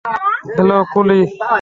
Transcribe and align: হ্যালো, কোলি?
হ্যালো, 0.55 0.77
কোলি? 0.93 1.19